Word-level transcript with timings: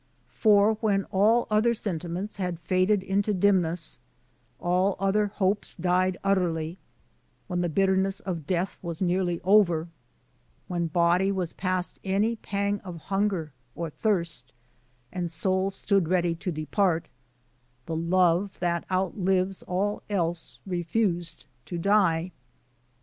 For, 0.33 0.77
when 0.81 1.03
all 1.11 1.45
other 1.51 1.75
sentiments 1.75 2.37
had 2.37 2.59
faded 2.59 3.03
into 3.03 3.35
dimness, 3.35 3.99
all 4.59 4.95
other 4.97 5.27
hopes 5.27 5.75
died 5.75 6.17
utterly; 6.23 6.79
when 7.45 7.61
the 7.61 7.69
bitterness 7.69 8.19
of 8.19 8.47
death 8.47 8.79
was 8.81 8.99
nearly 9.03 9.39
over, 9.43 9.89
when 10.67 10.87
body 10.87 11.31
was 11.31 11.53
past 11.53 11.99
any 12.03 12.35
pang 12.35 12.79
of 12.79 12.97
hunger 13.13 13.53
or 13.75 13.91
thirst, 13.91 14.53
and 15.11 15.29
soul 15.29 15.69
stood 15.69 16.07
ready 16.09 16.33
to 16.33 16.51
deparjt, 16.51 17.03
the 17.85 17.95
love 17.95 18.57
that 18.57 18.85
out 18.89 19.19
lives 19.19 19.61
all 19.61 20.01
else 20.09 20.57
refused 20.65 21.45
to 21.65 21.77
die. 21.77 22.31